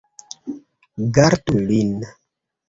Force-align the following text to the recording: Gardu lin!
Gardu 1.17 1.61
lin! 1.67 1.93